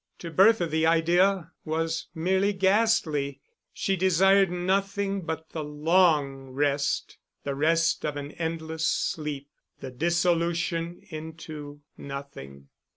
To 0.17 0.31
Bertha 0.31 0.65
the 0.65 0.87
idea 0.87 1.51
was 1.63 2.07
merely 2.15 2.53
ghastly; 2.53 3.39
she 3.71 3.95
desired 3.95 4.49
nothing 4.49 5.21
but 5.21 5.49
the 5.51 5.63
long 5.63 6.49
rest, 6.49 7.19
the 7.43 7.53
rest 7.53 8.03
of 8.03 8.17
an 8.17 8.31
endless 8.31 8.87
sleep, 8.87 9.47
the 9.79 9.91
dissolution 9.91 11.01
into 11.11 11.81
nothing. 11.99 12.69